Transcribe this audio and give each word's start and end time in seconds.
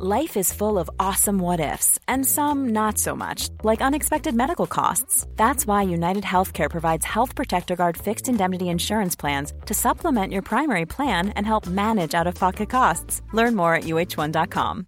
Life 0.00 0.36
is 0.36 0.52
full 0.52 0.78
of 0.78 0.88
awesome 1.00 1.40
what 1.40 1.58
ifs, 1.58 1.98
and 2.06 2.24
some 2.24 2.68
not 2.68 2.98
so 2.98 3.16
much, 3.16 3.48
like 3.64 3.82
unexpected 3.82 4.32
medical 4.32 4.68
costs. 4.68 5.26
That's 5.34 5.66
why 5.66 5.82
United 5.82 6.22
Healthcare 6.22 6.70
provides 6.70 7.04
Health 7.04 7.34
Protector 7.34 7.74
Guard 7.74 7.96
fixed 7.96 8.28
indemnity 8.28 8.68
insurance 8.68 9.16
plans 9.16 9.52
to 9.66 9.74
supplement 9.74 10.32
your 10.32 10.42
primary 10.42 10.86
plan 10.86 11.30
and 11.30 11.44
help 11.44 11.66
manage 11.66 12.14
out 12.14 12.28
of 12.28 12.36
pocket 12.36 12.70
costs. 12.70 13.22
Learn 13.32 13.56
more 13.56 13.74
at 13.74 13.86
uh1.com. 13.86 14.86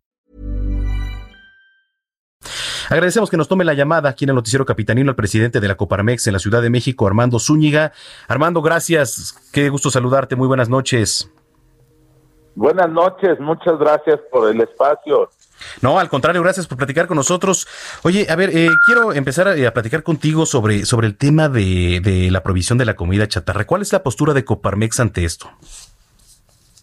Agradecemos 2.89 3.31
que 3.31 3.37
nos 3.37 3.49
tome 3.49 3.65
la 3.65 3.75
llamada 3.75 4.11
aquí 4.11 4.27
en 4.27 4.31
el 4.31 4.37
Noticiero 4.37 4.65
Capitanino 4.65 5.11
al 5.11 5.17
presidente 5.17 5.59
de 5.59 5.67
la 5.67 5.75
Coparmex 5.75 6.29
en 6.29 6.35
la 6.35 6.39
Ciudad 6.39 6.63
de 6.63 6.71
México, 6.71 7.09
Armando 7.09 7.41
Zúñiga. 7.41 7.93
Armando, 8.29 8.63
gracias. 8.63 9.35
Qué 9.53 9.71
gusto 9.71 9.91
saludarte. 9.91 10.37
Muy 10.37 10.47
buenas 10.47 10.69
noches. 10.69 11.33
Buenas 12.61 12.91
noches, 12.91 13.41
muchas 13.41 13.79
gracias 13.79 14.21
por 14.31 14.51
el 14.51 14.61
espacio. 14.61 15.31
No, 15.81 15.99
al 15.99 16.11
contrario, 16.11 16.43
gracias 16.43 16.67
por 16.67 16.77
platicar 16.77 17.07
con 17.07 17.17
nosotros. 17.17 17.67
Oye, 18.05 18.27
a 18.29 18.37
ver, 18.37 18.51
eh, 18.51 18.69
quiero 18.85 19.15
empezar 19.15 19.49
a, 19.49 19.53
a, 19.67 19.71
platicar 19.71 20.03
contigo 20.03 20.45
sobre, 20.45 20.85
sobre 20.85 21.07
el 21.07 21.17
tema 21.17 21.49
de, 21.49 22.03
de, 22.05 22.31
la 22.31 22.43
provisión 22.43 22.77
de 22.77 22.85
la 22.85 22.97
comida 22.97 23.27
chatarra. 23.27 23.67
¿Cuál 23.67 23.81
es 23.81 23.95
la 23.95 24.03
postura 24.03 24.35
de 24.35 24.45
Coparmex 24.45 25.01
ante 25.01 25.25
esto? 25.25 25.49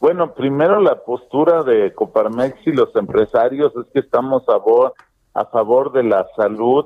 Bueno, 0.01 0.33
primero 0.33 0.81
la 0.81 0.95
postura 0.95 1.61
de 1.61 1.93
Coparmex 1.93 2.57
y 2.65 2.71
los 2.71 2.95
empresarios 2.95 3.71
es 3.75 3.85
que 3.93 3.99
estamos 3.99 4.49
a 4.49 4.53
favor, 4.53 4.95
a 5.35 5.45
favor 5.45 5.91
de 5.91 6.01
la 6.01 6.25
salud. 6.35 6.85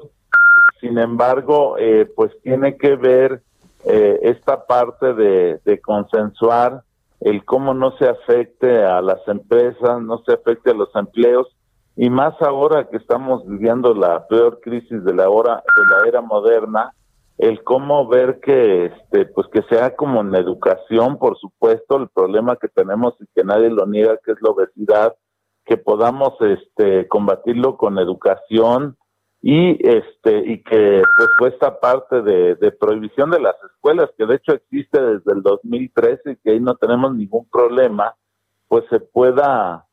Sin 0.81 0.97
embargo, 0.97 1.77
eh, 1.77 2.11
pues 2.13 2.33
tiene 2.43 2.75
que 2.75 2.97
ver 2.97 3.41
eh, 3.85 4.19
esta 4.23 4.65
parte 4.65 5.13
de, 5.13 5.61
de 5.63 5.79
consensuar 5.79 6.83
el 7.21 7.45
cómo 7.45 7.73
no 7.73 7.95
se 7.97 8.09
afecte 8.09 8.83
a 8.83 9.01
las 9.01 9.25
empresas, 9.27 10.01
no 10.01 10.23
se 10.25 10.33
afecte 10.33 10.71
a 10.71 10.75
los 10.75 10.89
empleos 10.95 11.47
y 11.95 12.09
más 12.09 12.33
ahora 12.41 12.87
que 12.89 12.97
estamos 12.97 13.45
viviendo 13.47 13.93
la 13.93 14.27
peor 14.27 14.59
crisis 14.61 15.03
de 15.03 15.13
la 15.13 15.29
hora 15.29 15.63
de 15.75 15.83
la 15.95 16.07
era 16.07 16.21
moderna, 16.21 16.93
el 17.37 17.63
cómo 17.63 18.07
ver 18.07 18.39
que 18.39 18.85
este 18.85 19.25
pues 19.25 19.47
que 19.53 19.61
sea 19.63 19.95
como 19.95 20.21
en 20.21 20.33
educación, 20.33 21.17
por 21.17 21.37
supuesto, 21.37 21.97
el 21.97 22.09
problema 22.09 22.55
que 22.55 22.69
tenemos 22.69 23.13
y 23.19 23.25
que 23.35 23.43
nadie 23.43 23.69
lo 23.69 23.85
niega 23.85 24.17
que 24.23 24.31
es 24.31 24.37
la 24.41 24.49
obesidad, 24.49 25.15
que 25.65 25.77
podamos 25.77 26.33
este 26.41 27.07
combatirlo 27.07 27.77
con 27.77 27.99
educación, 27.99 28.97
y 29.41 29.87
este 29.87 30.37
y 30.45 30.61
que 30.61 31.01
pues 31.17 31.29
fue 31.37 31.49
esta 31.49 31.79
parte 31.79 32.21
de, 32.21 32.71
prohibición 32.79 33.31
de 33.31 33.39
las 33.39 33.55
escuelas 33.63 34.09
que 34.15 34.25
de 34.27 34.35
hecho 34.35 34.53
existe 34.53 35.01
desde 35.01 35.33
el 35.33 35.41
2013 35.41 36.31
y 36.31 36.35
que 36.37 36.51
ahí 36.51 36.59
no 36.59 36.75
tenemos 36.75 37.15
ningún 37.15 37.47
problema 37.49 38.15
pues 38.67 38.83
se 38.89 38.99
pueda 38.99 39.87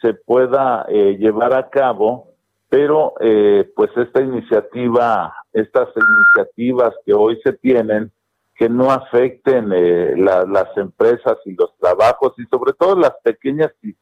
se 0.00 0.14
pueda 0.14 0.86
eh, 0.88 1.16
llevar 1.18 1.52
a 1.52 1.68
cabo 1.68 2.28
pero 2.70 3.12
eh, 3.20 3.70
pues 3.76 3.90
esta 3.96 4.22
iniciativa 4.22 5.34
estas 5.52 5.88
iniciativas 5.94 6.94
que 7.04 7.12
hoy 7.12 7.38
se 7.44 7.52
tienen 7.52 8.10
que 8.56 8.70
no 8.70 8.90
afecten 8.90 9.70
eh, 9.74 10.14
la, 10.16 10.46
las 10.46 10.74
empresas 10.78 11.36
y 11.44 11.54
los 11.54 11.76
trabajos 11.78 12.32
y 12.38 12.44
sobre 12.44 12.72
todo 12.72 12.96
las 12.96 13.12
pequeñas 13.22 13.70
y 13.82 13.94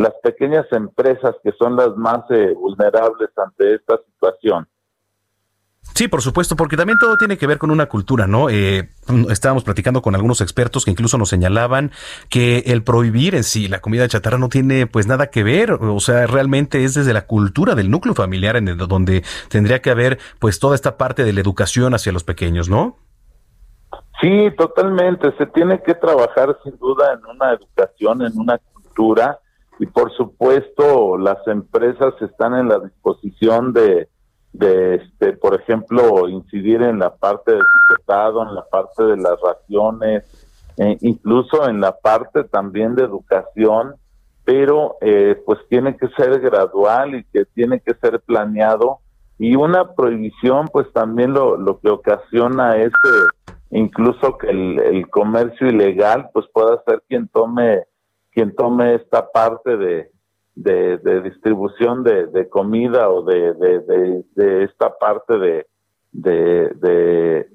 las 0.00 0.14
pequeñas 0.22 0.66
empresas 0.72 1.36
que 1.44 1.52
son 1.58 1.76
las 1.76 1.94
más 1.96 2.22
eh, 2.30 2.54
vulnerables 2.54 3.28
ante 3.36 3.74
esta 3.74 3.98
situación. 4.06 4.66
Sí, 5.94 6.08
por 6.08 6.22
supuesto, 6.22 6.56
porque 6.56 6.76
también 6.76 6.98
todo 6.98 7.18
tiene 7.18 7.36
que 7.36 7.46
ver 7.46 7.58
con 7.58 7.70
una 7.70 7.86
cultura, 7.86 8.26
¿no? 8.26 8.48
Eh, 8.48 8.90
estábamos 9.28 9.64
platicando 9.64 10.00
con 10.00 10.14
algunos 10.14 10.40
expertos 10.40 10.84
que 10.84 10.90
incluso 10.90 11.18
nos 11.18 11.28
señalaban 11.28 11.90
que 12.30 12.58
el 12.66 12.82
prohibir 12.82 13.34
en 13.34 13.44
sí 13.44 13.68
la 13.68 13.80
comida 13.80 14.08
chatarra 14.08 14.38
no 14.38 14.48
tiene 14.48 14.86
pues 14.86 15.06
nada 15.06 15.28
que 15.28 15.42
ver, 15.42 15.72
o 15.72 16.00
sea, 16.00 16.26
realmente 16.26 16.84
es 16.84 16.94
desde 16.94 17.12
la 17.12 17.26
cultura 17.26 17.74
del 17.74 17.90
núcleo 17.90 18.14
familiar 18.14 18.56
en 18.56 18.68
el, 18.68 18.78
donde 18.78 19.22
tendría 19.48 19.82
que 19.82 19.90
haber 19.90 20.18
pues 20.38 20.60
toda 20.60 20.74
esta 20.74 20.96
parte 20.96 21.24
de 21.24 21.32
la 21.34 21.40
educación 21.40 21.92
hacia 21.92 22.12
los 22.12 22.24
pequeños, 22.24 22.70
¿no? 22.70 22.96
Sí, 24.22 24.50
totalmente, 24.56 25.34
se 25.36 25.46
tiene 25.46 25.82
que 25.82 25.94
trabajar 25.94 26.56
sin 26.62 26.78
duda 26.78 27.14
en 27.14 27.26
una 27.26 27.52
educación, 27.52 28.22
en 28.22 28.38
una 28.38 28.58
cultura 28.58 29.40
y 29.78 29.86
por 29.86 30.12
supuesto 30.12 31.16
las 31.16 31.46
empresas 31.46 32.14
están 32.20 32.54
en 32.54 32.68
la 32.68 32.80
disposición 32.80 33.72
de, 33.72 34.08
de 34.52 34.96
este, 34.96 35.32
por 35.34 35.54
ejemplo, 35.54 36.28
incidir 36.28 36.82
en 36.82 36.98
la 36.98 37.14
parte 37.14 37.52
del 37.52 37.62
etiquetado, 37.62 38.42
en 38.42 38.54
la 38.54 38.64
parte 38.64 39.04
de 39.04 39.16
las 39.16 39.38
raciones, 39.40 40.24
e 40.76 40.98
incluso 41.02 41.68
en 41.68 41.80
la 41.80 41.96
parte 41.96 42.44
también 42.44 42.94
de 42.94 43.04
educación, 43.04 43.94
pero 44.44 44.96
eh, 45.00 45.40
pues 45.46 45.58
tiene 45.68 45.96
que 45.96 46.08
ser 46.08 46.40
gradual 46.40 47.14
y 47.14 47.24
que 47.24 47.44
tiene 47.44 47.80
que 47.80 47.94
ser 47.94 48.20
planeado. 48.20 48.98
Y 49.38 49.56
una 49.56 49.94
prohibición 49.94 50.68
pues 50.68 50.92
también 50.92 51.32
lo, 51.32 51.56
lo 51.56 51.80
que 51.80 51.88
ocasiona 51.88 52.76
es 52.76 52.88
eh, 52.88 53.52
incluso 53.70 54.36
que 54.36 54.50
el, 54.50 54.78
el 54.80 55.08
comercio 55.08 55.68
ilegal 55.68 56.30
pues 56.32 56.46
pueda 56.52 56.82
ser 56.86 57.02
quien 57.08 57.28
tome 57.28 57.84
quien 58.40 58.56
tome 58.56 58.94
esta 58.94 59.30
parte 59.30 59.76
de, 59.76 60.10
de, 60.54 60.96
de 60.96 61.20
distribución 61.20 62.02
de, 62.02 62.26
de, 62.28 62.48
comida 62.48 63.10
o 63.10 63.22
de, 63.22 63.52
de 63.52 64.64
esta 64.64 64.96
parte 64.96 65.38
de, 65.38 65.66
de, 66.12 67.46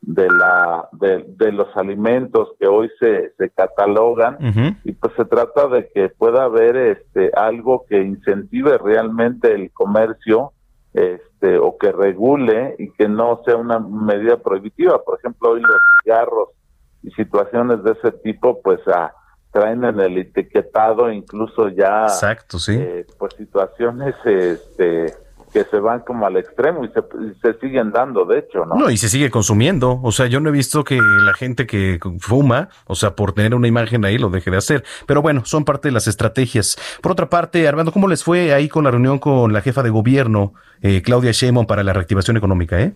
de, 0.00 0.28
la, 0.30 0.88
de, 0.92 1.52
los 1.52 1.76
alimentos 1.76 2.52
que 2.58 2.66
hoy 2.66 2.90
se, 2.98 3.34
se 3.36 3.50
catalogan 3.50 4.38
y 4.82 4.92
pues 4.92 5.12
se 5.14 5.26
trata 5.26 5.68
de 5.68 5.90
que 5.90 6.08
pueda 6.08 6.44
haber 6.44 6.74
este 6.74 7.30
algo 7.36 7.84
que 7.86 8.00
incentive 8.00 8.78
realmente 8.78 9.52
el 9.52 9.70
comercio 9.72 10.52
este 10.94 11.58
o 11.58 11.76
que 11.76 11.92
regule 11.92 12.76
y 12.78 12.90
que 12.92 13.10
no 13.10 13.42
sea 13.44 13.56
una 13.56 13.78
medida 13.78 14.38
prohibitiva. 14.38 15.04
Por 15.04 15.18
ejemplo 15.18 15.50
hoy 15.50 15.60
los 15.60 15.80
cigarros 16.02 16.48
y 17.02 17.10
situaciones 17.10 17.84
de 17.84 17.92
ese 17.92 18.12
tipo 18.22 18.62
pues 18.62 18.80
a 18.88 19.12
traen 19.50 19.84
en 19.84 19.98
el 20.00 20.18
etiquetado 20.18 21.10
incluso 21.10 21.68
ya 21.68 22.04
Exacto, 22.04 22.58
sí. 22.58 22.76
Eh, 22.78 23.06
pues 23.18 23.34
situaciones 23.34 24.14
este 24.24 25.14
que 25.52 25.64
se 25.64 25.80
van 25.80 26.00
como 26.00 26.26
al 26.26 26.36
extremo 26.36 26.84
y 26.84 26.88
se, 26.88 27.00
y 27.00 27.34
se, 27.40 27.58
siguen 27.58 27.90
dando, 27.90 28.24
de 28.24 28.38
hecho, 28.38 28.64
¿no? 28.64 28.76
No, 28.76 28.90
y 28.90 28.96
se 28.96 29.08
sigue 29.08 29.30
consumiendo. 29.30 30.00
O 30.02 30.12
sea, 30.12 30.26
yo 30.26 30.40
no 30.40 30.48
he 30.48 30.52
visto 30.52 30.84
que 30.84 30.96
la 30.96 31.34
gente 31.34 31.66
que 31.66 31.98
fuma, 32.20 32.68
o 32.86 32.94
sea, 32.94 33.16
por 33.16 33.32
tener 33.32 33.54
una 33.54 33.66
imagen 33.66 34.04
ahí, 34.04 34.16
lo 34.16 34.30
deje 34.30 34.50
de 34.50 34.58
hacer. 34.58 34.84
Pero 35.06 35.22
bueno, 35.22 35.44
son 35.44 35.64
parte 35.64 35.88
de 35.88 35.92
las 35.92 36.06
estrategias. 36.06 36.78
Por 37.02 37.12
otra 37.12 37.28
parte, 37.28 37.66
Armando, 37.66 37.92
¿cómo 37.92 38.06
les 38.06 38.22
fue 38.22 38.54
ahí 38.54 38.68
con 38.68 38.84
la 38.84 38.90
reunión 38.90 39.18
con 39.18 39.52
la 39.52 39.60
jefa 39.60 39.82
de 39.82 39.90
gobierno, 39.90 40.54
eh, 40.82 41.02
Claudia 41.02 41.32
Sheinbaum, 41.32 41.66
para 41.66 41.82
la 41.82 41.92
reactivación 41.92 42.36
económica, 42.36 42.80
eh? 42.80 42.94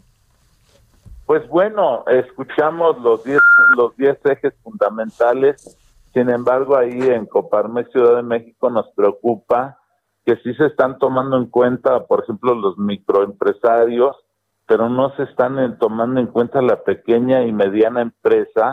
Pues 1.27 1.49
bueno, 1.49 2.05
escuchamos 2.07 3.01
los 3.01 3.25
10 3.25 3.41
los 3.77 3.97
diez 3.97 4.19
ejes 4.27 4.53
fundamentales 4.63 5.77
sin 6.15 6.31
embargo, 6.31 6.77
ahí 6.77 6.97
en 7.01 7.27
Coparmex 7.27 7.91
Ciudad 7.91 8.15
de 8.17 8.23
México 8.23 8.71
nos 8.71 8.87
preocupa 8.95 9.79
que 10.25 10.37
sí 10.37 10.55
se 10.55 10.67
están 10.67 10.99
tomando 10.99 11.37
en 11.37 11.47
cuenta, 11.47 12.07
por 12.07 12.23
ejemplo, 12.23 12.55
los 12.55 12.79
microempresarios, 12.79 14.17
pero 14.67 14.89
no 14.89 15.15
se 15.17 15.25
están 15.25 15.77
tomando 15.79 16.21
en 16.21 16.29
cuenta 16.29 16.63
la 16.63 16.85
pequeña 16.85 17.43
y 17.43 17.53
mediana 17.53 18.01
empresa, 18.01 18.73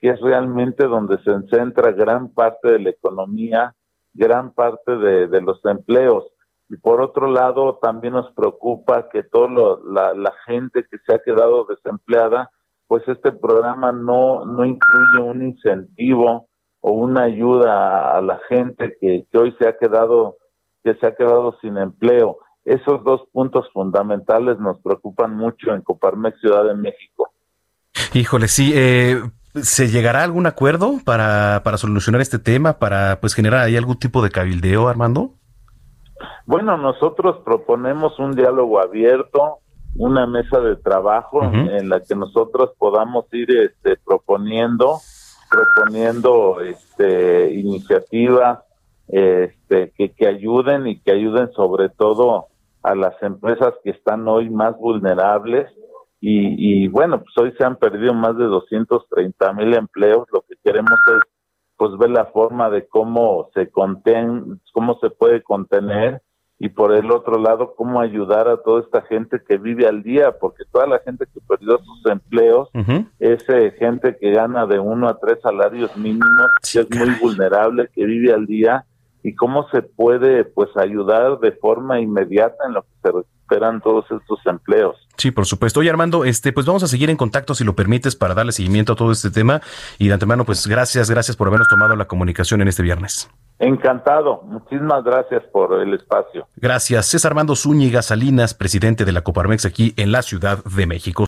que 0.00 0.08
es 0.08 0.20
realmente 0.20 0.86
donde 0.86 1.18
se 1.22 1.32
centra 1.50 1.92
gran 1.92 2.30
parte 2.30 2.72
de 2.72 2.78
la 2.80 2.90
economía, 2.90 3.74
gran 4.14 4.52
parte 4.52 4.96
de, 4.96 5.40
los 5.42 5.62
empleos. 5.66 6.24
Y 6.70 6.76
por 6.78 7.02
otro 7.02 7.30
lado, 7.30 7.78
también 7.82 8.14
nos 8.14 8.32
preocupa 8.32 9.10
que 9.10 9.22
toda 9.22 9.78
la, 9.84 10.14
la 10.14 10.32
gente 10.46 10.86
que 10.90 10.96
se 11.06 11.14
ha 11.14 11.18
quedado 11.22 11.66
desempleada, 11.66 12.50
pues 12.86 13.06
este 13.06 13.30
programa 13.30 13.92
no, 13.92 14.46
no 14.46 14.64
incluye 14.64 15.20
un 15.22 15.42
incentivo 15.42 16.47
o 16.80 16.92
una 16.92 17.24
ayuda 17.24 18.16
a 18.16 18.22
la 18.22 18.40
gente 18.48 18.96
que, 19.00 19.26
que 19.30 19.38
hoy 19.38 19.54
se 19.58 19.68
ha 19.68 19.76
quedado 19.76 20.36
que 20.84 20.94
se 20.94 21.06
ha 21.06 21.14
quedado 21.14 21.56
sin 21.60 21.76
empleo. 21.76 22.38
Esos 22.64 23.02
dos 23.04 23.22
puntos 23.32 23.68
fundamentales 23.72 24.58
nos 24.58 24.80
preocupan 24.80 25.36
mucho 25.36 25.72
en 25.72 25.82
Coparmex 25.82 26.40
Ciudad 26.40 26.64
de 26.64 26.74
México. 26.74 27.30
Híjole, 28.14 28.48
sí, 28.48 28.72
eh, 28.74 29.20
¿se 29.54 29.88
llegará 29.88 30.20
a 30.20 30.24
algún 30.24 30.46
acuerdo 30.46 30.94
para, 31.04 31.62
para 31.64 31.78
solucionar 31.78 32.20
este 32.20 32.38
tema, 32.38 32.78
para 32.78 33.20
pues 33.20 33.34
generar 33.34 33.60
ahí 33.60 33.76
algún 33.76 33.98
tipo 33.98 34.22
de 34.22 34.30
cabildeo, 34.30 34.88
Armando? 34.88 35.34
Bueno, 36.46 36.76
nosotros 36.76 37.38
proponemos 37.44 38.18
un 38.18 38.32
diálogo 38.32 38.80
abierto, 38.80 39.58
una 39.96 40.26
mesa 40.26 40.60
de 40.60 40.76
trabajo 40.76 41.38
uh 41.38 41.42
-huh. 41.42 41.80
en 41.80 41.88
la 41.88 42.00
que 42.00 42.14
nosotros 42.14 42.70
podamos 42.78 43.26
ir 43.32 43.50
este, 43.50 43.96
proponiendo 44.04 44.98
proponiendo 45.50 46.60
este, 46.60 47.54
iniciativas 47.54 48.60
este, 49.08 49.92
que, 49.96 50.12
que 50.12 50.26
ayuden 50.26 50.86
y 50.86 51.00
que 51.00 51.12
ayuden 51.12 51.50
sobre 51.52 51.88
todo 51.88 52.46
a 52.82 52.94
las 52.94 53.20
empresas 53.22 53.74
que 53.82 53.90
están 53.90 54.26
hoy 54.28 54.50
más 54.50 54.76
vulnerables. 54.78 55.70
Y, 56.20 56.84
y 56.84 56.88
bueno, 56.88 57.20
pues 57.20 57.36
hoy 57.38 57.52
se 57.56 57.64
han 57.64 57.76
perdido 57.76 58.12
más 58.12 58.36
de 58.36 58.44
230 58.44 59.52
mil 59.52 59.74
empleos, 59.74 60.26
lo 60.32 60.42
que 60.42 60.56
queremos 60.64 60.98
es 61.06 61.28
pues 61.76 61.96
ver 61.96 62.10
la 62.10 62.26
forma 62.26 62.70
de 62.70 62.88
cómo 62.88 63.50
se 63.54 63.70
conten, 63.70 64.60
cómo 64.72 64.98
se 65.00 65.10
puede 65.10 65.42
contener 65.42 66.20
y 66.60 66.70
por 66.70 66.92
el 66.92 67.10
otro 67.12 67.38
lado, 67.38 67.74
cómo 67.76 68.00
ayudar 68.00 68.48
a 68.48 68.56
toda 68.56 68.80
esta 68.82 69.02
gente 69.02 69.40
que 69.46 69.58
vive 69.58 69.86
al 69.86 70.02
día, 70.02 70.32
porque 70.38 70.64
toda 70.72 70.88
la 70.88 70.98
gente 70.98 71.26
que 71.32 71.40
perdió 71.40 71.78
sus 71.78 72.06
empleos 72.06 72.68
es 73.20 73.48
eh, 73.48 73.72
gente 73.78 74.16
que 74.16 74.32
gana 74.32 74.66
de 74.66 74.80
uno 74.80 75.08
a 75.08 75.18
tres 75.18 75.38
salarios 75.40 75.96
mínimos, 75.96 76.50
que 76.72 76.80
es 76.80 76.90
muy 76.90 77.14
vulnerable, 77.20 77.88
que 77.94 78.04
vive 78.04 78.32
al 78.32 78.46
día, 78.46 78.84
y 79.22 79.34
cómo 79.34 79.68
se 79.68 79.82
puede 79.82 80.44
pues 80.44 80.76
ayudar 80.76 81.38
de 81.38 81.52
forma 81.52 82.00
inmediata 82.00 82.66
en 82.66 82.74
lo 82.74 82.82
que 82.82 82.88
se 83.02 83.12
recuperan 83.48 83.80
todos 83.80 84.04
estos 84.10 84.38
empleos. 84.46 84.96
Sí, 85.16 85.30
por 85.30 85.46
supuesto. 85.46 85.80
Oye, 85.80 85.90
Armando, 85.90 86.24
este, 86.24 86.52
pues 86.52 86.66
vamos 86.66 86.82
a 86.82 86.86
seguir 86.86 87.10
en 87.10 87.16
contacto, 87.16 87.54
si 87.54 87.64
lo 87.64 87.74
permites, 87.74 88.14
para 88.14 88.34
darle 88.34 88.52
seguimiento 88.52 88.92
a 88.92 88.96
todo 88.96 89.12
este 89.12 89.30
tema. 89.30 89.60
Y 89.98 90.08
de 90.08 90.14
antemano, 90.14 90.44
pues 90.44 90.66
gracias, 90.66 91.10
gracias 91.10 91.36
por 91.36 91.48
habernos 91.48 91.68
tomado 91.68 91.96
la 91.96 92.06
comunicación 92.06 92.62
en 92.62 92.68
este 92.68 92.82
viernes. 92.82 93.28
Encantado. 93.58 94.42
Muchísimas 94.44 95.02
gracias 95.02 95.42
por 95.52 95.80
el 95.80 95.94
espacio. 95.94 96.46
Gracias. 96.56 97.14
Es 97.14 97.24
Armando 97.24 97.56
Zúñiga 97.56 98.02
Salinas, 98.02 98.54
presidente 98.54 99.04
de 99.04 99.12
la 99.12 99.22
Coparmex 99.22 99.64
aquí 99.64 99.94
en 99.96 100.12
la 100.12 100.22
Ciudad 100.22 100.62
de 100.64 100.86
México. 100.86 101.27